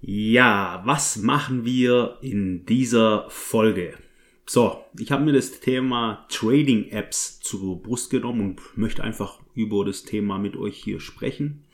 Ja, 0.00 0.82
was 0.84 1.16
machen 1.16 1.64
wir 1.64 2.18
in 2.20 2.64
dieser 2.66 3.28
Folge? 3.30 3.94
So, 4.46 4.84
ich 4.96 5.10
habe 5.10 5.24
mir 5.24 5.32
das 5.32 5.58
Thema 5.58 6.24
Trading 6.28 6.90
Apps 6.90 7.40
zur 7.40 7.82
Brust 7.82 8.08
genommen 8.08 8.40
und 8.42 8.78
möchte 8.78 9.02
einfach 9.02 9.40
über 9.54 9.84
das 9.84 10.04
Thema 10.04 10.38
mit 10.38 10.56
euch 10.56 10.76
hier 10.76 11.00
sprechen. 11.00 11.64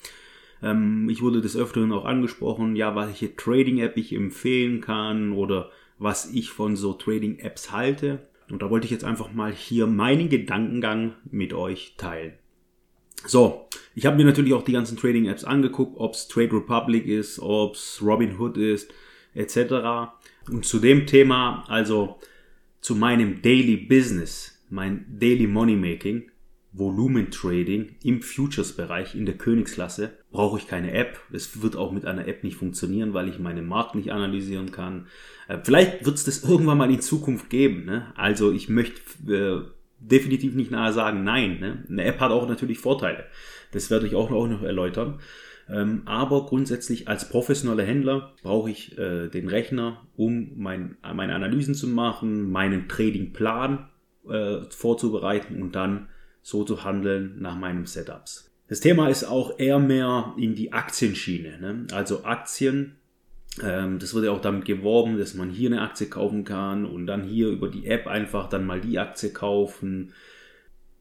Ähm, 0.62 1.06
ich 1.10 1.20
wurde 1.20 1.42
des 1.42 1.54
Öfteren 1.54 1.92
auch 1.92 2.06
angesprochen, 2.06 2.76
ja, 2.76 2.96
welche 2.96 3.36
Trading 3.36 3.78
App 3.78 3.98
ich 3.98 4.14
empfehlen 4.14 4.80
kann 4.80 5.32
oder 5.32 5.70
was 5.98 6.32
ich 6.32 6.48
von 6.48 6.76
so 6.76 6.94
Trading 6.94 7.40
Apps 7.40 7.72
halte. 7.72 8.26
Und 8.50 8.62
da 8.62 8.70
wollte 8.70 8.86
ich 8.86 8.90
jetzt 8.90 9.04
einfach 9.04 9.34
mal 9.34 9.52
hier 9.52 9.86
meinen 9.86 10.30
Gedankengang 10.30 11.12
mit 11.30 11.52
euch 11.52 11.94
teilen. 11.98 12.32
So, 13.26 13.68
ich 13.94 14.06
habe 14.06 14.16
mir 14.16 14.24
natürlich 14.24 14.52
auch 14.52 14.64
die 14.64 14.72
ganzen 14.72 14.96
Trading-Apps 14.96 15.44
angeguckt, 15.44 15.96
ob 15.98 16.14
es 16.14 16.28
Trade 16.28 16.52
Republic 16.52 17.06
ist, 17.06 17.38
ob 17.40 17.74
es 17.74 18.00
Robinhood 18.02 18.56
ist, 18.56 18.92
etc. 19.34 20.12
Und 20.50 20.64
zu 20.64 20.78
dem 20.78 21.06
Thema, 21.06 21.64
also 21.68 22.18
zu 22.80 22.94
meinem 22.94 23.40
Daily 23.40 23.76
Business, 23.76 24.62
mein 24.68 25.06
Daily 25.18 25.46
Money 25.46 25.76
Making, 25.76 26.30
Volumen 26.72 27.30
Trading 27.30 27.94
im 28.02 28.20
Futures-Bereich 28.20 29.14
in 29.14 29.26
der 29.26 29.38
Königsklasse, 29.38 30.10
brauche 30.32 30.58
ich 30.58 30.66
keine 30.66 30.92
App. 30.92 31.20
Es 31.32 31.62
wird 31.62 31.76
auch 31.76 31.92
mit 31.92 32.04
einer 32.04 32.26
App 32.26 32.42
nicht 32.42 32.56
funktionieren, 32.56 33.14
weil 33.14 33.28
ich 33.28 33.38
meinen 33.38 33.66
Markt 33.66 33.94
nicht 33.94 34.10
analysieren 34.10 34.72
kann. 34.72 35.06
Äh, 35.46 35.58
vielleicht 35.62 36.04
wird 36.04 36.16
es 36.16 36.24
das 36.24 36.42
irgendwann 36.42 36.78
mal 36.78 36.90
in 36.90 37.00
Zukunft 37.00 37.48
geben. 37.48 37.84
Ne? 37.84 38.12
Also 38.16 38.50
ich 38.50 38.68
möchte 38.68 39.00
äh, 39.32 39.70
definitiv 40.10 40.54
nicht 40.54 40.70
nahe 40.70 40.92
sagen, 40.92 41.24
nein. 41.24 41.58
Ne? 41.60 41.84
Eine 41.88 42.04
App 42.04 42.20
hat 42.20 42.30
auch 42.30 42.48
natürlich 42.48 42.78
Vorteile. 42.78 43.24
Das 43.72 43.90
werde 43.90 44.06
ich 44.06 44.14
auch 44.14 44.30
noch 44.30 44.62
erläutern. 44.62 45.20
Ähm, 45.68 46.02
aber 46.04 46.46
grundsätzlich 46.46 47.08
als 47.08 47.28
professioneller 47.28 47.84
Händler 47.84 48.34
brauche 48.42 48.70
ich 48.70 48.98
äh, 48.98 49.28
den 49.28 49.48
Rechner, 49.48 50.06
um 50.16 50.52
mein, 50.56 50.96
meine 51.14 51.34
Analysen 51.34 51.74
zu 51.74 51.88
machen, 51.88 52.50
meinen 52.50 52.88
Tradingplan 52.88 53.88
äh, 54.28 54.58
vorzubereiten 54.68 55.62
und 55.62 55.74
dann 55.74 56.08
so 56.42 56.64
zu 56.64 56.84
handeln 56.84 57.36
nach 57.38 57.56
meinem 57.56 57.86
Setups. 57.86 58.50
Das 58.68 58.80
Thema 58.80 59.08
ist 59.08 59.24
auch 59.24 59.58
eher 59.58 59.78
mehr 59.78 60.34
in 60.36 60.54
die 60.54 60.72
Aktienschiene. 60.72 61.58
Ne? 61.60 61.86
Also 61.92 62.24
Aktien 62.24 62.96
das 63.56 64.14
wird 64.14 64.24
ja 64.24 64.32
auch 64.32 64.40
damit 64.40 64.64
geworben, 64.64 65.18
dass 65.18 65.34
man 65.34 65.48
hier 65.48 65.70
eine 65.70 65.82
Aktie 65.82 66.08
kaufen 66.08 66.44
kann 66.44 66.84
und 66.84 67.06
dann 67.06 67.22
hier 67.22 67.48
über 67.48 67.68
die 67.68 67.86
App 67.86 68.06
einfach 68.06 68.48
dann 68.48 68.66
mal 68.66 68.80
die 68.80 68.98
Aktie 68.98 69.30
kaufen. 69.30 70.12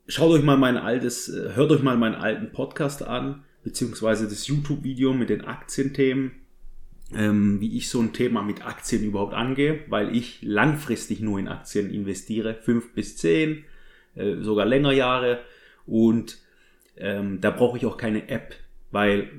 Schaut 0.08 0.32
euch 0.32 0.44
mal 0.44 0.58
mein 0.58 0.78
altes, 0.78 1.30
äh, 1.30 1.56
hört 1.56 1.72
euch 1.72 1.82
mal 1.82 1.98
meinen 1.98 2.16
alten 2.16 2.52
Podcast 2.52 3.02
an, 3.04 3.44
beziehungsweise 3.64 4.28
das 4.28 4.48
YouTube-Video 4.48 5.14
mit 5.14 5.30
den 5.30 5.46
Aktienthemen, 5.46 6.32
ähm, 7.16 7.62
wie 7.62 7.78
ich 7.78 7.90
so 7.90 8.02
ein 8.02 8.14
Thema 8.14 8.44
mit 8.44 8.66
Aktien 8.66 9.04
überhaupt 9.04 9.34
angehe, 9.34 9.80
weil 9.88 10.16
ich 10.16 10.42
langfristig 10.42 11.22
nur 11.22 11.40
in 11.40 11.48
Aktien 11.48 11.90
investiere, 11.90 12.54
fünf 12.54 12.94
bis 12.94 13.18
zehn, 13.18 13.64
äh, 14.16 14.42
sogar 14.42 14.66
länger 14.66 14.92
Jahre 14.92 15.40
und 15.88 16.38
ähm, 16.98 17.40
da 17.42 17.50
brauche 17.50 17.78
ich 17.78 17.86
auch 17.86 17.98
keine 17.98 18.30
App, 18.30 18.56
weil 18.92 19.30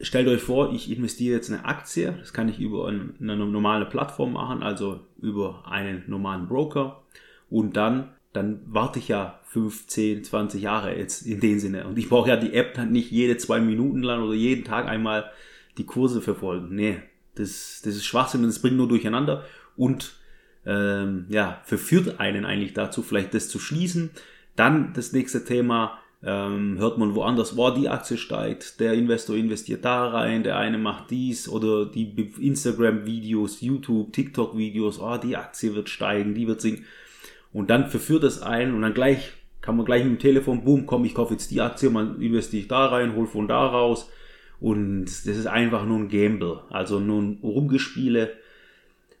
stellt 0.00 0.28
euch 0.28 0.42
vor, 0.42 0.72
ich 0.72 0.90
investiere 0.90 1.36
jetzt 1.36 1.50
eine 1.50 1.64
Aktie, 1.64 2.14
das 2.18 2.32
kann 2.32 2.48
ich 2.48 2.60
über 2.60 2.86
eine 2.86 3.36
normale 3.36 3.86
Plattform 3.86 4.34
machen, 4.34 4.62
also 4.62 5.00
über 5.20 5.64
einen 5.66 6.04
normalen 6.06 6.46
Broker 6.46 7.02
und 7.50 7.76
dann, 7.76 8.10
dann 8.32 8.60
warte 8.66 8.98
ich 8.98 9.08
ja 9.08 9.40
15, 9.44 10.24
20 10.24 10.62
Jahre 10.62 10.96
jetzt 10.96 11.22
in 11.22 11.40
dem 11.40 11.58
Sinne 11.58 11.86
und 11.86 11.98
ich 11.98 12.08
brauche 12.08 12.28
ja 12.28 12.36
die 12.36 12.54
App 12.54 12.74
dann 12.74 12.92
nicht 12.92 13.10
jede 13.10 13.36
zwei 13.38 13.60
Minuten 13.60 14.02
lang 14.02 14.22
oder 14.22 14.34
jeden 14.34 14.64
Tag 14.64 14.86
einmal 14.86 15.30
die 15.78 15.86
Kurse 15.86 16.20
verfolgen. 16.20 16.74
Nee, 16.74 16.98
das, 17.34 17.82
das 17.84 17.94
ist 17.94 18.06
Schwachsinn 18.06 18.42
und 18.42 18.48
das 18.48 18.60
bringt 18.60 18.76
nur 18.76 18.88
durcheinander 18.88 19.44
und 19.76 20.14
ähm, 20.66 21.26
ja, 21.28 21.62
verführt 21.64 22.20
einen 22.20 22.44
eigentlich 22.44 22.74
dazu, 22.74 23.02
vielleicht 23.02 23.32
das 23.34 23.48
zu 23.48 23.58
schließen. 23.58 24.10
Dann 24.54 24.92
das 24.92 25.12
nächste 25.12 25.44
Thema, 25.44 25.98
ähm, 26.22 26.78
hört 26.78 26.98
man 26.98 27.14
woanders, 27.14 27.56
wow, 27.56 27.72
die 27.72 27.88
Aktie 27.88 28.16
steigt, 28.16 28.80
der 28.80 28.94
Investor 28.94 29.36
investiert 29.36 29.84
da 29.84 30.08
rein, 30.08 30.42
der 30.42 30.56
eine 30.56 30.78
macht 30.78 31.10
dies 31.10 31.48
oder 31.48 31.86
die 31.86 32.32
Instagram-Videos, 32.40 33.60
YouTube, 33.60 34.12
TikTok-Videos, 34.12 35.00
oh, 35.00 35.16
die 35.16 35.36
Aktie 35.36 35.74
wird 35.74 35.88
steigen, 35.88 36.34
die 36.34 36.48
wird 36.48 36.60
sinken. 36.60 36.84
Und 37.52 37.70
dann 37.70 37.88
verführt 37.88 38.24
es 38.24 38.42
ein 38.42 38.74
und 38.74 38.82
dann 38.82 38.94
gleich 38.94 39.32
kann 39.68 39.76
man 39.76 39.84
gleich 39.84 40.02
mit 40.02 40.12
dem 40.14 40.18
Telefon, 40.18 40.64
boom, 40.64 40.86
komm, 40.86 41.04
ich 41.04 41.14
kaufe 41.14 41.34
jetzt 41.34 41.50
die 41.50 41.60
Aktie, 41.60 41.90
man 41.90 42.22
investiert 42.22 42.70
da 42.70 42.86
rein, 42.86 43.14
hol 43.14 43.26
von 43.26 43.48
da 43.48 43.66
raus. 43.66 44.10
Und 44.60 45.04
das 45.04 45.26
ist 45.26 45.46
einfach 45.46 45.84
nur 45.84 45.98
ein 45.98 46.08
Gamble, 46.08 46.60
also 46.70 46.98
nur 46.98 47.20
ein 47.20 47.38
Rumgespiele. 47.42 48.32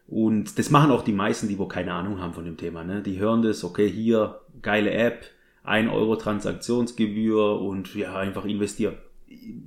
Und 0.06 0.58
das 0.58 0.70
machen 0.70 0.90
auch 0.90 1.02
die 1.02 1.12
meisten, 1.12 1.48
die 1.48 1.58
wo 1.58 1.66
keine 1.66 1.92
Ahnung 1.92 2.18
haben 2.20 2.32
von 2.32 2.46
dem 2.46 2.56
Thema. 2.56 2.82
Ne? 2.82 3.02
Die 3.02 3.18
hören 3.18 3.42
das, 3.42 3.62
okay, 3.62 3.90
hier, 3.90 4.40
geile 4.62 4.90
App, 4.90 5.26
1 5.68 5.90
Euro 5.92 6.16
Transaktionsgebühr 6.16 7.60
und 7.60 7.94
ja, 7.94 8.16
einfach 8.16 8.44
investieren. 8.44 8.96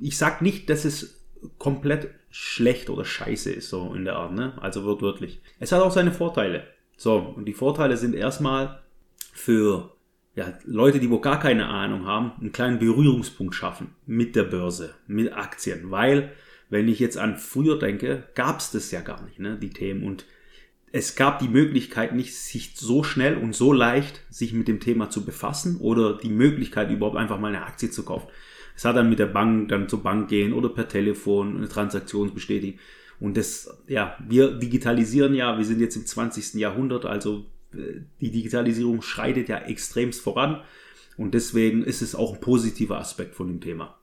Ich 0.01 0.17
sag 0.17 0.41
nicht, 0.41 0.69
dass 0.69 0.85
es 0.85 1.21
komplett 1.57 2.09
schlecht 2.29 2.89
oder 2.89 3.05
scheiße 3.05 3.51
ist, 3.51 3.69
so 3.69 3.93
in 3.93 4.05
der 4.05 4.15
Art, 4.15 4.33
ne? 4.33 4.53
Also 4.61 4.83
wortwörtlich. 4.83 5.41
Es 5.59 5.71
hat 5.71 5.81
auch 5.81 5.91
seine 5.91 6.11
Vorteile. 6.11 6.65
So, 6.97 7.17
und 7.17 7.45
die 7.45 7.53
Vorteile 7.53 7.97
sind 7.97 8.15
erstmal 8.15 8.79
für 9.33 9.91
ja, 10.35 10.53
Leute, 10.65 10.99
die 10.99 11.09
wo 11.09 11.19
gar 11.19 11.39
keine 11.39 11.67
Ahnung 11.67 12.05
haben, 12.05 12.31
einen 12.39 12.51
kleinen 12.51 12.79
Berührungspunkt 12.79 13.53
schaffen 13.55 13.95
mit 14.05 14.35
der 14.35 14.43
Börse, 14.43 14.95
mit 15.07 15.33
Aktien. 15.33 15.91
Weil, 15.91 16.31
wenn 16.69 16.87
ich 16.87 16.99
jetzt 16.99 17.17
an 17.17 17.37
früher 17.37 17.77
denke, 17.77 18.23
gab 18.35 18.59
es 18.59 18.71
das 18.71 18.91
ja 18.91 19.01
gar 19.01 19.21
nicht, 19.23 19.39
ne, 19.39 19.57
die 19.57 19.71
Themen. 19.71 20.03
Und 20.03 20.25
es 20.91 21.15
gab 21.15 21.39
die 21.39 21.47
Möglichkeit 21.47 22.13
nicht, 22.13 22.35
sich 22.35 22.73
so 22.75 23.03
schnell 23.03 23.37
und 23.37 23.55
so 23.55 23.71
leicht 23.71 24.21
sich 24.29 24.53
mit 24.53 24.67
dem 24.67 24.79
Thema 24.79 25.09
zu 25.09 25.23
befassen 25.23 25.77
oder 25.77 26.17
die 26.17 26.29
Möglichkeit 26.29 26.91
überhaupt 26.91 27.17
einfach 27.17 27.39
mal 27.39 27.49
eine 27.49 27.65
Aktie 27.65 27.89
zu 27.89 28.03
kaufen. 28.03 28.27
Es 28.75 28.83
hat 28.83 28.95
dann 28.95 29.09
mit 29.09 29.19
der 29.19 29.27
Bank 29.27 29.69
dann 29.69 29.87
zur 29.87 30.03
Bank 30.03 30.29
gehen 30.29 30.53
oder 30.53 30.69
per 30.69 30.87
Telefon 30.87 31.57
eine 31.57 31.69
Transaktion 31.69 32.33
bestätigen. 32.33 32.79
Und 33.19 33.37
das, 33.37 33.77
ja, 33.87 34.17
wir 34.27 34.51
digitalisieren 34.51 35.35
ja, 35.35 35.57
wir 35.57 35.65
sind 35.65 35.79
jetzt 35.79 35.95
im 35.95 36.05
20. 36.05 36.55
Jahrhundert, 36.55 37.05
also 37.05 37.45
äh, 37.73 38.01
die 38.19 38.31
Digitalisierung 38.31 39.01
schreitet 39.01 39.49
ja 39.49 39.59
extremst 39.59 40.21
voran. 40.21 40.61
Und 41.17 41.33
deswegen 41.33 41.83
ist 41.83 42.01
es 42.01 42.15
auch 42.15 42.33
ein 42.33 42.41
positiver 42.41 42.97
Aspekt 42.97 43.35
von 43.35 43.47
dem 43.47 43.61
Thema. 43.61 43.99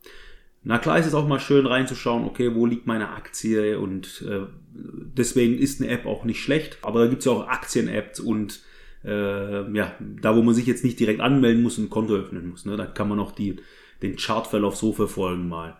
Na 0.68 0.76
klar 0.76 0.98
ist 0.98 1.06
es 1.06 1.14
auch 1.14 1.26
mal 1.26 1.40
schön 1.40 1.64
reinzuschauen, 1.64 2.24
okay, 2.24 2.54
wo 2.54 2.66
liegt 2.66 2.86
meine 2.86 3.08
Aktie 3.08 3.78
und 3.78 4.22
äh, 4.28 4.40
deswegen 4.74 5.56
ist 5.56 5.80
eine 5.80 5.90
App 5.90 6.04
auch 6.04 6.26
nicht 6.26 6.42
schlecht. 6.42 6.76
Aber 6.82 7.00
da 7.00 7.06
gibt 7.06 7.20
es 7.20 7.24
ja 7.24 7.32
auch 7.32 7.48
Aktien-Apps 7.48 8.20
und 8.20 8.60
äh, 9.02 9.72
ja, 9.72 9.94
da 9.98 10.36
wo 10.36 10.42
man 10.42 10.54
sich 10.54 10.66
jetzt 10.66 10.84
nicht 10.84 11.00
direkt 11.00 11.22
anmelden 11.22 11.62
muss 11.62 11.78
und 11.78 11.84
ein 11.84 11.90
Konto 11.90 12.14
öffnen 12.14 12.50
muss. 12.50 12.66
Ne, 12.66 12.76
da 12.76 12.84
kann 12.84 13.08
man 13.08 13.18
auch 13.18 13.32
die, 13.32 13.56
den 14.02 14.16
Chartverlauf 14.16 14.76
so 14.76 14.92
verfolgen 14.92 15.48
mal. 15.48 15.78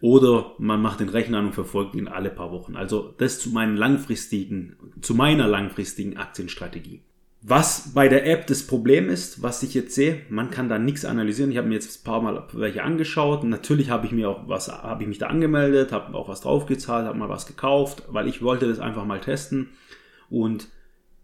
Oder 0.00 0.54
man 0.58 0.82
macht 0.82 0.98
den 0.98 1.10
Rechner 1.10 1.38
an 1.38 1.46
und 1.46 1.54
verfolgt 1.54 1.94
ihn 1.94 2.08
alle 2.08 2.30
paar 2.30 2.50
Wochen. 2.50 2.74
Also 2.74 3.14
das 3.16 3.38
zu 3.38 3.50
meinen 3.50 3.76
langfristigen, 3.76 4.74
zu 5.00 5.14
meiner 5.14 5.46
langfristigen 5.46 6.16
Aktienstrategie. 6.16 7.02
Was 7.46 7.92
bei 7.92 8.08
der 8.08 8.26
App 8.26 8.46
das 8.46 8.66
Problem 8.66 9.10
ist, 9.10 9.42
was 9.42 9.62
ich 9.62 9.74
jetzt 9.74 9.94
sehe, 9.94 10.22
man 10.30 10.50
kann 10.50 10.70
da 10.70 10.78
nichts 10.78 11.04
analysieren. 11.04 11.50
Ich 11.50 11.58
habe 11.58 11.68
mir 11.68 11.74
jetzt 11.74 12.00
ein 12.00 12.04
paar 12.04 12.22
Mal 12.22 12.42
welche 12.54 12.82
angeschaut. 12.82 13.44
Natürlich 13.44 13.90
habe 13.90 14.06
ich 14.06 14.12
mir 14.12 14.30
auch 14.30 14.48
was, 14.48 14.68
habe 14.68 15.02
ich 15.02 15.08
mich 15.08 15.18
da 15.18 15.26
angemeldet, 15.26 15.92
habe 15.92 16.16
auch 16.16 16.26
was 16.26 16.40
draufgezahlt, 16.40 17.06
habe 17.06 17.18
mal 17.18 17.28
was 17.28 17.46
gekauft, 17.46 18.04
weil 18.08 18.28
ich 18.28 18.40
wollte 18.40 18.66
das 18.66 18.78
einfach 18.78 19.04
mal 19.04 19.20
testen. 19.20 19.68
Und 20.30 20.68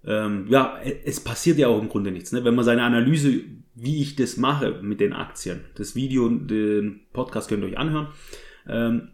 ähm, 0.05 0.45
ja, 0.51 0.79
es 1.07 1.21
passiert 1.21 1.57
ja 1.57 1.69
auch 1.69 1.81
im 1.81 1.89
Grunde 1.89 2.11
nichts. 2.11 2.33
Ne? 2.33 2.45
Wenn 2.45 2.55
man 2.55 2.67
seine 2.67 2.83
Analyse, 2.83 3.41
wie 3.75 4.03
ich 4.03 4.15
das 4.15 4.37
mache 4.37 4.79
mit 4.83 5.01
den 5.01 5.15
Aktien, 5.15 5.61
das 5.77 5.97
Video, 5.97 6.29
den 6.29 7.01
Podcast 7.15 7.49
könnt 7.49 7.63
ihr 7.63 7.71
euch 7.71 7.79
anhören. 7.79 8.09
Ähm, 8.69 9.09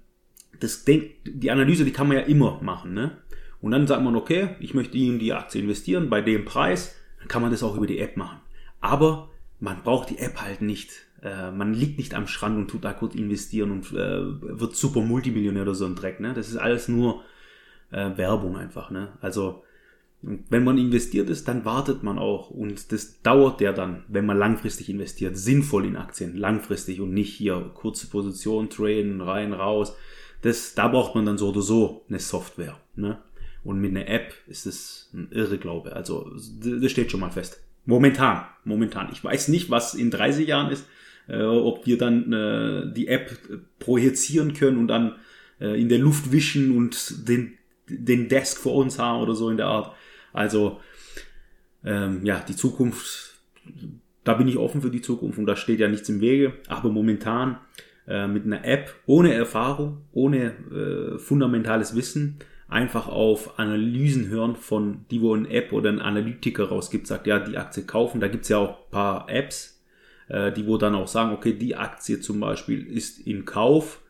das 0.58 0.84
denk, 0.84 1.10
die 1.24 1.52
Analyse, 1.52 1.84
die 1.84 1.92
kann 1.92 2.08
man 2.08 2.16
ja 2.16 2.24
immer 2.24 2.60
machen. 2.62 2.94
Ne? 2.94 3.18
Und 3.66 3.72
dann 3.72 3.88
sagt 3.88 4.04
man, 4.04 4.14
okay, 4.14 4.50
ich 4.60 4.74
möchte 4.74 4.96
in 4.96 5.18
die 5.18 5.32
Aktie 5.32 5.60
investieren 5.60 6.08
bei 6.08 6.20
dem 6.20 6.44
Preis, 6.44 6.94
dann 7.18 7.26
kann 7.26 7.42
man 7.42 7.50
das 7.50 7.64
auch 7.64 7.76
über 7.76 7.88
die 7.88 7.98
App 7.98 8.16
machen. 8.16 8.38
Aber 8.80 9.28
man 9.58 9.82
braucht 9.82 10.08
die 10.08 10.18
App 10.18 10.40
halt 10.40 10.62
nicht. 10.62 10.92
Äh, 11.20 11.50
man 11.50 11.74
liegt 11.74 11.98
nicht 11.98 12.14
am 12.14 12.28
Strand 12.28 12.56
und 12.56 12.68
tut 12.68 12.84
da 12.84 12.92
kurz 12.92 13.16
investieren 13.16 13.72
und 13.72 13.92
äh, 13.92 14.20
wird 14.60 14.76
super 14.76 15.00
Multimillionär 15.00 15.62
oder 15.62 15.74
so 15.74 15.84
ein 15.84 15.96
Dreck. 15.96 16.20
Ne? 16.20 16.32
Das 16.32 16.48
ist 16.48 16.58
alles 16.58 16.86
nur 16.86 17.24
äh, 17.90 18.16
Werbung 18.16 18.56
einfach. 18.56 18.92
Ne? 18.92 19.08
Also 19.20 19.64
wenn 20.22 20.62
man 20.62 20.78
investiert 20.78 21.28
ist, 21.28 21.48
dann 21.48 21.64
wartet 21.64 22.04
man 22.04 22.20
auch. 22.20 22.50
Und 22.50 22.92
das 22.92 23.20
dauert 23.22 23.60
ja 23.60 23.72
dann, 23.72 24.04
wenn 24.06 24.26
man 24.26 24.38
langfristig 24.38 24.88
investiert, 24.88 25.36
sinnvoll 25.36 25.86
in 25.86 25.96
Aktien, 25.96 26.36
langfristig 26.36 27.00
und 27.00 27.12
nicht 27.12 27.34
hier 27.34 27.72
kurze 27.74 28.06
Position, 28.06 28.70
traden, 28.70 29.20
rein, 29.20 29.52
raus. 29.52 29.96
Das, 30.42 30.76
da 30.76 30.86
braucht 30.86 31.16
man 31.16 31.26
dann 31.26 31.36
so 31.36 31.48
oder 31.48 31.62
so 31.62 32.04
eine 32.08 32.20
Software. 32.20 32.76
Ne? 32.94 33.18
Und 33.66 33.80
mit 33.80 33.90
einer 33.90 34.08
App 34.08 34.32
ist 34.46 34.64
es 34.64 35.10
ein 35.12 35.28
irre 35.32 35.58
Glaube. 35.58 35.94
Also, 35.94 36.30
das 36.62 36.90
steht 36.90 37.10
schon 37.10 37.18
mal 37.18 37.30
fest. 37.30 37.60
Momentan, 37.84 38.44
momentan. 38.64 39.08
Ich 39.10 39.22
weiß 39.22 39.48
nicht, 39.48 39.70
was 39.70 39.94
in 39.94 40.10
30 40.10 40.46
Jahren 40.46 40.70
ist, 40.70 40.86
äh, 41.26 41.42
ob 41.42 41.84
wir 41.84 41.98
dann 41.98 42.32
äh, 42.32 42.92
die 42.92 43.08
App 43.08 43.36
projizieren 43.80 44.54
können 44.54 44.78
und 44.78 44.86
dann 44.86 45.16
äh, 45.60 45.80
in 45.80 45.88
der 45.88 45.98
Luft 45.98 46.30
wischen 46.30 46.76
und 46.76 47.28
den, 47.28 47.54
den 47.88 48.28
Desk 48.28 48.56
vor 48.56 48.76
uns 48.76 49.00
haben 49.00 49.20
oder 49.20 49.34
so 49.34 49.50
in 49.50 49.56
der 49.56 49.66
Art. 49.66 49.92
Also 50.32 50.80
ähm, 51.84 52.24
ja, 52.24 52.44
die 52.46 52.54
Zukunft, 52.54 53.40
da 54.22 54.34
bin 54.34 54.46
ich 54.46 54.58
offen 54.58 54.80
für 54.80 54.90
die 54.90 55.02
Zukunft 55.02 55.38
und 55.38 55.46
da 55.46 55.56
steht 55.56 55.80
ja 55.80 55.88
nichts 55.88 56.08
im 56.08 56.20
Wege. 56.20 56.52
Aber 56.68 56.90
momentan 56.90 57.58
äh, 58.06 58.28
mit 58.28 58.44
einer 58.44 58.64
App 58.64 58.94
ohne 59.06 59.34
Erfahrung, 59.34 60.02
ohne 60.12 60.52
äh, 60.70 61.18
fundamentales 61.18 61.96
Wissen, 61.96 62.38
einfach 62.68 63.08
auf 63.08 63.58
Analysen 63.58 64.28
hören 64.28 64.56
von, 64.56 65.04
die 65.10 65.20
wo 65.20 65.34
eine 65.34 65.48
App 65.50 65.72
oder 65.72 65.90
ein 65.90 66.00
Analytiker 66.00 66.68
rausgibt, 66.68 67.06
sagt, 67.06 67.26
ja, 67.26 67.38
die 67.38 67.56
Aktie 67.56 67.84
kaufen. 67.84 68.20
Da 68.20 68.28
gibt's 68.28 68.48
ja 68.48 68.58
auch 68.58 68.90
paar 68.90 69.28
Apps, 69.28 69.80
äh, 70.28 70.52
die 70.52 70.66
wo 70.66 70.76
dann 70.76 70.94
auch 70.94 71.08
sagen, 71.08 71.32
okay, 71.32 71.52
die 71.52 71.76
Aktie 71.76 72.20
zum 72.20 72.40
Beispiel 72.40 72.86
ist 72.86 73.20
in 73.20 73.44
Kauf 73.44 74.02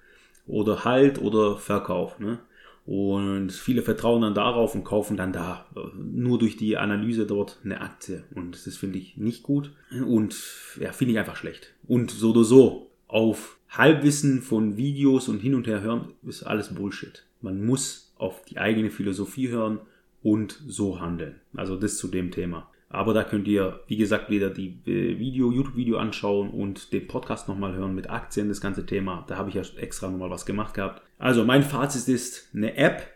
oder 0.46 0.84
Halt 0.84 1.20
oder 1.20 1.56
Verkauf. 1.56 2.18
Ne? 2.18 2.38
Und 2.86 3.50
viele 3.50 3.82
vertrauen 3.82 4.22
dann 4.22 4.34
darauf 4.34 4.74
und 4.74 4.84
kaufen 4.84 5.16
dann 5.16 5.32
da 5.32 5.66
äh, 5.76 5.80
nur 5.96 6.38
durch 6.38 6.56
die 6.56 6.76
Analyse 6.76 7.26
dort 7.26 7.58
eine 7.64 7.80
Aktie. 7.80 8.24
Und 8.34 8.66
das 8.66 8.76
finde 8.76 8.98
ich 8.98 9.16
nicht 9.16 9.42
gut. 9.42 9.72
Und 10.06 10.36
ja, 10.80 10.92
finde 10.92 11.12
ich 11.12 11.18
einfach 11.18 11.36
schlecht. 11.36 11.74
Und 11.86 12.10
so 12.10 12.30
oder 12.30 12.44
so, 12.44 12.90
auf 13.08 13.58
Halbwissen 13.68 14.40
von 14.40 14.76
Videos 14.76 15.28
und 15.28 15.40
hin 15.40 15.54
und 15.54 15.66
her 15.66 15.80
hören, 15.80 16.12
ist 16.26 16.44
alles 16.44 16.74
Bullshit. 16.74 17.26
Man 17.40 17.64
muss 17.64 18.05
auf 18.16 18.42
die 18.44 18.58
eigene 18.58 18.90
Philosophie 18.90 19.48
hören 19.48 19.80
und 20.22 20.60
so 20.66 21.00
handeln. 21.00 21.36
Also 21.54 21.76
das 21.76 21.98
zu 21.98 22.08
dem 22.08 22.30
Thema. 22.30 22.70
Aber 22.88 23.14
da 23.14 23.24
könnt 23.24 23.48
ihr, 23.48 23.80
wie 23.88 23.96
gesagt, 23.96 24.30
wieder 24.30 24.48
die 24.50 24.78
äh, 24.86 25.18
Video, 25.18 25.50
YouTube-Video 25.50 25.98
anschauen 25.98 26.50
und 26.50 26.92
den 26.92 27.06
Podcast 27.08 27.48
nochmal 27.48 27.74
hören 27.74 27.94
mit 27.94 28.10
Aktien, 28.10 28.48
das 28.48 28.60
ganze 28.60 28.86
Thema. 28.86 29.24
Da 29.26 29.36
habe 29.36 29.48
ich 29.48 29.56
ja 29.56 29.62
extra 29.78 30.08
nochmal 30.08 30.30
was 30.30 30.46
gemacht 30.46 30.74
gehabt. 30.74 31.02
Also 31.18 31.44
mein 31.44 31.62
Fazit 31.62 32.08
ist, 32.08 32.48
eine 32.54 32.76
App 32.76 33.08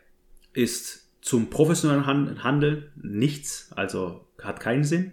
ist 0.52 1.08
zum 1.20 1.50
professionellen 1.50 2.06
Handeln 2.42 2.86
nichts, 3.00 3.70
also 3.76 4.26
hat 4.42 4.60
keinen 4.60 4.84
Sinn. 4.84 5.12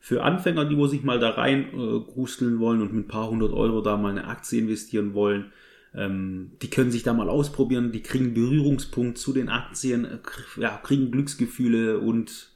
Für 0.00 0.22
Anfänger, 0.22 0.64
die 0.64 0.76
wo 0.76 0.86
sich 0.86 1.02
mal 1.02 1.18
da 1.18 1.30
rein 1.30 1.66
äh, 1.74 2.00
grusteln 2.00 2.60
wollen 2.60 2.80
und 2.80 2.94
mit 2.94 3.06
ein 3.06 3.08
paar 3.08 3.28
hundert 3.28 3.52
Euro 3.52 3.82
da 3.82 3.96
mal 3.96 4.10
eine 4.10 4.26
Aktie 4.26 4.60
investieren 4.60 5.12
wollen, 5.12 5.52
ähm, 5.94 6.52
die 6.62 6.70
können 6.70 6.90
sich 6.90 7.02
da 7.02 7.12
mal 7.12 7.28
ausprobieren, 7.28 7.92
die 7.92 8.02
kriegen 8.02 8.34
Berührungspunkt 8.34 9.18
zu 9.18 9.32
den 9.32 9.48
Aktien, 9.48 10.04
äh, 10.04 10.18
ja, 10.60 10.78
kriegen 10.82 11.10
Glücksgefühle 11.10 11.98
und 11.98 12.52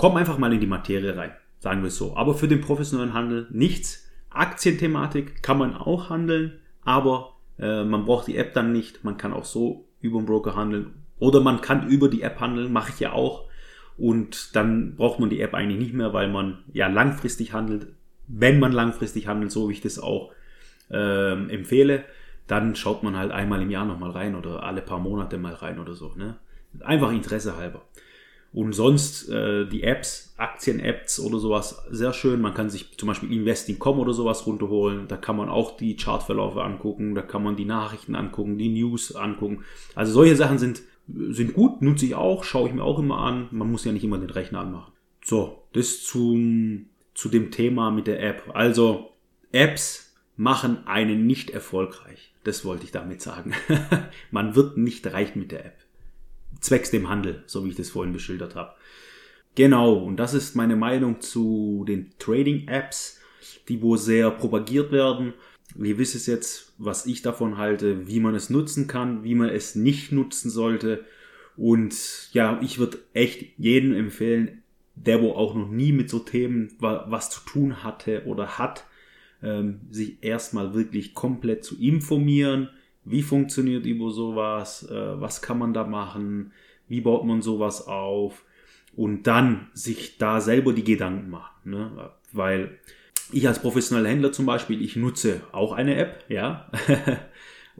Komm 0.00 0.16
einfach 0.16 0.38
mal 0.38 0.50
in 0.50 0.60
die 0.60 0.66
Materie 0.66 1.14
rein, 1.14 1.32
sagen 1.58 1.82
wir 1.82 1.88
es 1.88 1.98
so. 1.98 2.16
Aber 2.16 2.32
für 2.32 2.48
den 2.48 2.62
professionellen 2.62 3.12
Handel 3.12 3.46
nichts. 3.50 4.08
Aktienthematik 4.30 5.42
kann 5.42 5.58
man 5.58 5.74
auch 5.74 6.08
handeln, 6.08 6.58
aber 6.86 7.34
äh, 7.58 7.84
man 7.84 8.06
braucht 8.06 8.26
die 8.26 8.38
App 8.38 8.54
dann 8.54 8.72
nicht. 8.72 9.04
Man 9.04 9.18
kann 9.18 9.34
auch 9.34 9.44
so 9.44 9.84
über 10.00 10.18
den 10.18 10.24
Broker 10.24 10.56
handeln 10.56 10.94
oder 11.18 11.40
man 11.40 11.60
kann 11.60 11.86
über 11.86 12.08
die 12.08 12.22
App 12.22 12.40
handeln, 12.40 12.72
mache 12.72 12.92
ich 12.94 13.00
ja 13.00 13.12
auch. 13.12 13.44
Und 13.98 14.56
dann 14.56 14.96
braucht 14.96 15.20
man 15.20 15.28
die 15.28 15.42
App 15.42 15.52
eigentlich 15.52 15.78
nicht 15.78 15.92
mehr, 15.92 16.14
weil 16.14 16.28
man 16.28 16.60
ja 16.72 16.88
langfristig 16.88 17.52
handelt. 17.52 17.88
Wenn 18.26 18.58
man 18.58 18.72
langfristig 18.72 19.26
handelt, 19.26 19.52
so 19.52 19.68
wie 19.68 19.74
ich 19.74 19.82
das 19.82 19.98
auch 19.98 20.32
ähm, 20.90 21.50
empfehle, 21.50 22.04
dann 22.50 22.74
schaut 22.74 23.02
man 23.02 23.16
halt 23.16 23.30
einmal 23.30 23.62
im 23.62 23.70
Jahr 23.70 23.84
nochmal 23.84 24.10
rein 24.10 24.34
oder 24.34 24.64
alle 24.64 24.82
paar 24.82 24.98
Monate 24.98 25.38
mal 25.38 25.54
rein 25.54 25.78
oder 25.78 25.94
so. 25.94 26.12
Ne? 26.16 26.36
Einfach 26.80 27.12
Interesse 27.12 27.56
halber. 27.56 27.82
Und 28.52 28.72
sonst 28.72 29.28
äh, 29.28 29.66
die 29.66 29.84
Apps, 29.84 30.34
Aktien-Apps 30.36 31.20
oder 31.20 31.38
sowas, 31.38 31.84
sehr 31.90 32.12
schön. 32.12 32.40
Man 32.40 32.52
kann 32.52 32.68
sich 32.68 32.98
zum 32.98 33.06
Beispiel 33.06 33.32
Investing.com 33.32 34.00
oder 34.00 34.12
sowas 34.12 34.44
runterholen. 34.46 35.06
Da 35.06 35.16
kann 35.16 35.36
man 35.36 35.48
auch 35.48 35.76
die 35.76 35.94
Chartverläufe 35.94 36.64
angucken, 36.64 37.14
da 37.14 37.22
kann 37.22 37.44
man 37.44 37.54
die 37.54 37.64
Nachrichten 37.64 38.16
angucken, 38.16 38.58
die 38.58 38.68
News 38.70 39.14
angucken. 39.14 39.64
Also 39.94 40.12
solche 40.12 40.34
Sachen 40.34 40.58
sind, 40.58 40.82
sind 41.06 41.54
gut, 41.54 41.82
nutze 41.82 42.06
ich 42.06 42.16
auch, 42.16 42.42
schaue 42.42 42.68
ich 42.68 42.74
mir 42.74 42.82
auch 42.82 42.98
immer 42.98 43.18
an. 43.18 43.46
Man 43.52 43.70
muss 43.70 43.84
ja 43.84 43.92
nicht 43.92 44.02
immer 44.02 44.18
den 44.18 44.30
Rechner 44.30 44.60
anmachen. 44.60 44.92
So, 45.24 45.62
das 45.72 46.02
zum, 46.02 46.86
zu 47.14 47.28
dem 47.28 47.52
Thema 47.52 47.92
mit 47.92 48.08
der 48.08 48.20
App. 48.20 48.50
Also 48.54 49.10
Apps 49.52 50.09
machen 50.40 50.86
einen 50.86 51.26
nicht 51.26 51.50
erfolgreich. 51.50 52.32
Das 52.44 52.64
wollte 52.64 52.84
ich 52.84 52.92
damit 52.92 53.20
sagen. 53.20 53.52
man 54.30 54.54
wird 54.54 54.78
nicht 54.78 55.06
reich 55.12 55.36
mit 55.36 55.52
der 55.52 55.66
App 55.66 55.76
zwecks 56.60 56.90
dem 56.90 57.10
Handel, 57.10 57.42
so 57.46 57.64
wie 57.64 57.68
ich 57.68 57.74
das 57.74 57.90
vorhin 57.90 58.14
beschildert 58.14 58.54
habe. 58.54 58.72
Genau, 59.54 59.94
und 59.94 60.16
das 60.16 60.32
ist 60.32 60.56
meine 60.56 60.76
Meinung 60.76 61.20
zu 61.20 61.84
den 61.86 62.12
Trading-Apps, 62.18 63.20
die 63.68 63.82
wo 63.82 63.96
sehr 63.96 64.30
propagiert 64.30 64.92
werden. 64.92 65.34
Ihr 65.78 65.98
wisst 65.98 66.14
es 66.14 66.26
jetzt, 66.26 66.72
was 66.78 67.04
ich 67.04 67.20
davon 67.20 67.58
halte, 67.58 68.06
wie 68.08 68.20
man 68.20 68.34
es 68.34 68.48
nutzen 68.48 68.86
kann, 68.86 69.24
wie 69.24 69.34
man 69.34 69.50
es 69.50 69.74
nicht 69.74 70.10
nutzen 70.10 70.48
sollte. 70.48 71.04
Und 71.58 72.30
ja, 72.32 72.58
ich 72.62 72.78
würde 72.78 72.98
echt 73.12 73.58
jedem 73.58 73.92
empfehlen, 73.92 74.62
der 74.94 75.20
wo 75.20 75.32
auch 75.32 75.54
noch 75.54 75.68
nie 75.68 75.92
mit 75.92 76.08
so 76.08 76.18
Themen 76.18 76.72
was 76.78 77.28
zu 77.28 77.40
tun 77.40 77.82
hatte 77.82 78.24
oder 78.24 78.58
hat, 78.58 78.86
ähm, 79.42 79.80
sich 79.90 80.22
erstmal 80.22 80.74
wirklich 80.74 81.14
komplett 81.14 81.64
zu 81.64 81.78
informieren, 81.80 82.68
wie 83.04 83.22
funktioniert 83.22 83.86
über 83.86 84.10
sowas? 84.10 84.88
Äh, 84.90 85.20
was 85.20 85.42
kann 85.42 85.58
man 85.58 85.72
da 85.72 85.84
machen? 85.84 86.52
Wie 86.88 87.00
baut 87.00 87.24
man 87.24 87.42
sowas 87.42 87.86
auf? 87.86 88.44
Und 88.96 89.26
dann 89.26 89.68
sich 89.72 90.18
da 90.18 90.40
selber 90.40 90.72
die 90.72 90.84
Gedanken 90.84 91.30
machen. 91.30 91.70
Ne? 91.70 92.10
Weil 92.32 92.78
ich 93.32 93.46
als 93.46 93.60
professioneller 93.60 94.08
Händler 94.08 94.32
zum 94.32 94.46
Beispiel, 94.46 94.82
ich 94.82 94.96
nutze 94.96 95.40
auch 95.52 95.72
eine 95.72 95.96
App, 95.96 96.24
ja. 96.28 96.70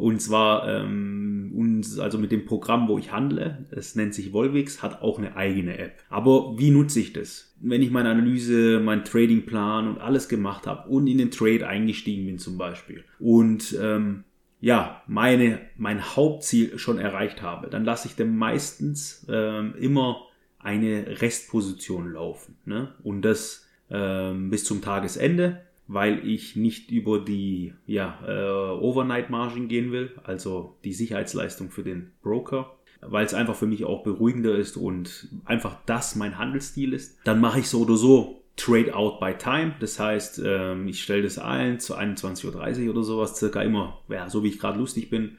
und 0.01 0.23
zwar, 0.23 0.67
ähm, 0.67 1.53
und 1.55 1.99
also 2.01 2.17
mit 2.17 2.33
dem 2.33 2.47
Programm, 2.47 2.89
wo 2.89 2.97
ich 2.97 3.13
handle, 3.13 3.67
es 3.71 3.97
nennt 3.97 4.15
sich 4.15 4.33
Volvix, 4.33 4.83
hat 4.83 5.03
auch 5.03 5.19
eine 5.19 5.37
eigene 5.37 5.77
App. 5.79 5.99
Aber 6.09 6.59
wie 6.59 6.71
nutze 6.71 7.01
ich 7.01 7.13
das? 7.13 7.55
Wenn 7.61 7.83
ich 7.83 7.91
meine 7.91 8.09
Analyse, 8.09 8.81
meinen 8.81 9.05
Tradingplan 9.05 9.89
und 9.89 9.99
alles 9.99 10.31
gemacht 10.31 10.67
habe 10.67 10.89
und 10.89 11.07
in 11.07 11.19
den 11.19 11.31
Trade 11.31 11.69
eingestiegen 11.69 12.25
bin 12.25 12.39
zum 12.39 12.57
Beispiel. 12.57 13.05
Und 13.19 13.77
ähm, 13.79 14.25
ja, 14.61 15.03
meine, 15.07 15.61
mein 15.77 16.17
Hauptziel 16.17 16.79
schon 16.79 16.99
erreicht 16.99 17.43
habe, 17.43 17.69
dann 17.69 17.85
lasse 17.85 18.09
ich 18.09 18.17
dem 18.17 18.39
meistens 18.39 19.27
ähm, 19.29 19.75
immer 19.79 20.23
eine 20.59 21.21
Restposition 21.21 22.13
laufen. 22.13 22.57
Ne? 22.65 22.95
Und 23.03 23.23
das 23.23 23.67
ähm, 23.91 24.49
bis 24.49 24.65
zum 24.65 24.81
Tagesende, 24.81 25.61
weil 25.93 26.25
ich 26.25 26.55
nicht 26.55 26.93
über 26.93 27.19
die 27.19 27.75
ja, 27.85 28.21
äh, 28.25 28.81
Overnight 28.81 29.29
Margin 29.29 29.67
gehen 29.67 29.91
will, 29.91 30.13
also 30.23 30.77
die 30.85 30.93
Sicherheitsleistung 30.93 31.71
für 31.71 31.83
den 31.83 32.13
Broker, 32.23 32.77
weil 33.01 33.27
es 33.27 33.35
einfach 33.35 33.57
für 33.57 33.67
mich 33.67 33.85
auch 33.85 34.05
beruhigender 34.05 34.55
ist 34.55 34.77
und 34.77 35.29
einfach 35.45 35.79
das 35.87 36.15
mein 36.15 36.39
Handelsstil 36.39 36.93
ist. 36.93 37.19
Dann 37.25 37.41
mache 37.41 37.59
ich 37.59 37.69
so 37.69 37.81
oder 37.81 37.97
so 37.97 38.41
Trade 38.55 38.95
Out 38.95 39.19
by 39.19 39.35
Time. 39.37 39.75
Das 39.81 39.99
heißt, 39.99 40.41
ähm, 40.45 40.87
ich 40.87 41.03
stelle 41.03 41.25
das 41.25 41.39
ein 41.39 41.81
zu 41.81 41.97
21.30 41.97 42.85
Uhr 42.85 42.91
oder 42.91 43.03
sowas, 43.03 43.37
circa 43.37 43.61
immer, 43.61 44.01
ja, 44.09 44.31
so 44.31 44.45
wie 44.45 44.49
ich 44.49 44.61
gerade 44.61 44.79
lustig 44.79 45.11
bin. 45.11 45.39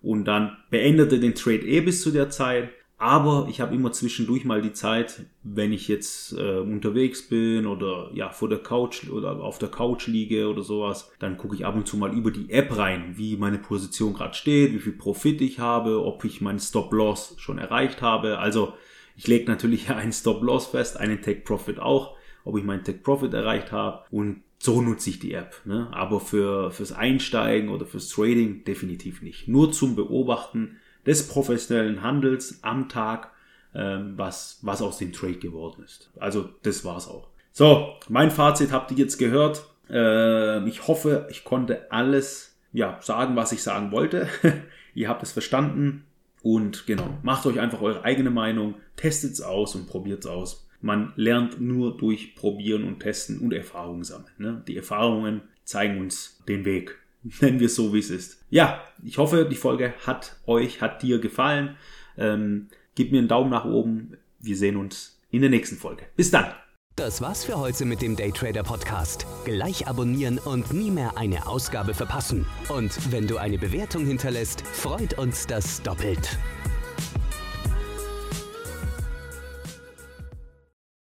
Und 0.00 0.26
dann 0.26 0.56
beendete 0.70 1.18
den 1.18 1.34
Trade 1.34 1.66
eh 1.66 1.80
bis 1.80 2.02
zu 2.02 2.12
der 2.12 2.30
Zeit. 2.30 2.70
Aber 2.98 3.46
ich 3.48 3.60
habe 3.60 3.74
immer 3.74 3.92
zwischendurch 3.92 4.44
mal 4.44 4.60
die 4.60 4.72
Zeit, 4.72 5.26
wenn 5.44 5.72
ich 5.72 5.86
jetzt 5.86 6.32
äh, 6.32 6.58
unterwegs 6.58 7.28
bin 7.28 7.66
oder 7.66 8.10
ja 8.12 8.30
vor 8.30 8.48
der 8.48 8.58
Couch 8.58 9.08
oder 9.08 9.40
auf 9.40 9.58
der 9.58 9.70
Couch 9.70 10.08
liege 10.08 10.48
oder 10.48 10.62
sowas, 10.62 11.10
dann 11.20 11.36
gucke 11.36 11.54
ich 11.54 11.64
ab 11.64 11.76
und 11.76 11.86
zu 11.86 11.96
mal 11.96 12.12
über 12.12 12.32
die 12.32 12.50
App 12.50 12.76
rein, 12.76 13.14
wie 13.16 13.36
meine 13.36 13.58
Position 13.58 14.14
gerade 14.14 14.34
steht, 14.34 14.74
wie 14.74 14.80
viel 14.80 14.94
Profit 14.94 15.40
ich 15.40 15.60
habe, 15.60 16.04
ob 16.04 16.24
ich 16.24 16.40
meinen 16.40 16.58
Stop 16.58 16.92
Loss 16.92 17.36
schon 17.38 17.58
erreicht 17.58 18.02
habe. 18.02 18.38
Also 18.38 18.74
ich 19.16 19.28
lege 19.28 19.48
natürlich 19.48 19.90
einen 19.94 20.12
Stop 20.12 20.42
Loss 20.42 20.66
fest, 20.66 20.96
einen 20.96 21.22
Take 21.22 21.42
Profit 21.42 21.78
auch 21.78 22.18
ob 22.48 22.56
ich 22.56 22.64
meinen 22.64 22.82
Take 22.82 22.98
Profit 22.98 23.34
erreicht 23.34 23.72
habe 23.72 24.04
und 24.10 24.42
so 24.58 24.80
nutze 24.80 25.10
ich 25.10 25.18
die 25.18 25.34
App. 25.34 25.60
Ne? 25.66 25.88
Aber 25.92 26.18
für, 26.18 26.70
fürs 26.70 26.92
Einsteigen 26.92 27.68
oder 27.68 27.86
fürs 27.86 28.08
Trading 28.08 28.64
definitiv 28.64 29.22
nicht. 29.22 29.46
Nur 29.48 29.70
zum 29.70 29.94
Beobachten 29.94 30.78
des 31.08 31.26
professionellen 31.26 32.02
Handels 32.02 32.58
am 32.62 32.90
Tag, 32.90 33.32
ähm, 33.74 34.12
was, 34.16 34.58
was 34.60 34.82
aus 34.82 34.98
dem 34.98 35.12
Trade 35.12 35.38
geworden 35.38 35.82
ist. 35.82 36.10
Also 36.20 36.50
das 36.62 36.84
war's 36.84 37.08
auch. 37.08 37.28
So, 37.50 37.94
mein 38.10 38.30
Fazit 38.30 38.72
habt 38.72 38.90
ihr 38.90 38.98
jetzt 38.98 39.16
gehört. 39.16 39.64
Äh, 39.88 40.68
ich 40.68 40.86
hoffe, 40.86 41.26
ich 41.30 41.44
konnte 41.44 41.90
alles 41.90 42.58
ja, 42.74 42.98
sagen, 43.00 43.36
was 43.36 43.52
ich 43.52 43.62
sagen 43.62 43.90
wollte. 43.90 44.28
ihr 44.94 45.08
habt 45.08 45.22
es 45.22 45.32
verstanden. 45.32 46.04
Und 46.42 46.86
genau, 46.86 47.08
macht 47.22 47.46
euch 47.46 47.58
einfach 47.58 47.80
eure 47.80 48.04
eigene 48.04 48.30
Meinung, 48.30 48.74
testet 48.96 49.32
es 49.32 49.40
aus 49.40 49.74
und 49.74 49.88
probiert 49.88 50.20
es 50.20 50.30
aus. 50.30 50.68
Man 50.82 51.14
lernt 51.16 51.58
nur 51.58 51.96
durch 51.96 52.36
Probieren 52.36 52.84
und 52.84 53.00
Testen 53.00 53.40
und 53.40 53.52
Erfahrungen 53.54 54.04
sammeln. 54.04 54.34
Ne? 54.36 54.62
Die 54.68 54.76
Erfahrungen 54.76 55.40
zeigen 55.64 56.00
uns 56.00 56.38
den 56.46 56.66
Weg. 56.66 56.98
Nennen 57.40 57.60
wir 57.60 57.66
es 57.66 57.74
so, 57.74 57.92
wie 57.92 57.98
es 57.98 58.10
ist. 58.10 58.44
Ja, 58.50 58.82
ich 59.02 59.18
hoffe, 59.18 59.46
die 59.50 59.56
Folge 59.56 59.94
hat 60.06 60.36
euch, 60.46 60.80
hat 60.80 61.02
dir 61.02 61.18
gefallen. 61.18 61.76
Ähm, 62.16 62.68
gebt 62.94 63.12
mir 63.12 63.18
einen 63.18 63.28
Daumen 63.28 63.50
nach 63.50 63.64
oben. 63.64 64.16
Wir 64.40 64.56
sehen 64.56 64.76
uns 64.76 65.20
in 65.30 65.40
der 65.40 65.50
nächsten 65.50 65.76
Folge. 65.76 66.04
Bis 66.16 66.30
dann. 66.30 66.52
Das 66.96 67.20
war's 67.20 67.44
für 67.44 67.56
heute 67.56 67.84
mit 67.84 68.02
dem 68.02 68.16
Daytrader 68.16 68.64
Podcast. 68.64 69.24
Gleich 69.44 69.86
abonnieren 69.86 70.38
und 70.38 70.72
nie 70.72 70.90
mehr 70.90 71.16
eine 71.16 71.46
Ausgabe 71.46 71.94
verpassen. 71.94 72.44
Und 72.68 73.12
wenn 73.12 73.28
du 73.28 73.36
eine 73.36 73.56
Bewertung 73.56 74.04
hinterlässt, 74.04 74.62
freut 74.62 75.16
uns 75.16 75.46
das 75.46 75.80
doppelt. 75.82 76.36